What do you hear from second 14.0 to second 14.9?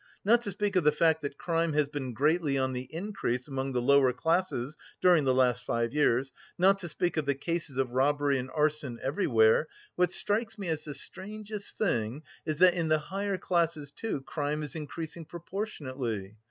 crime is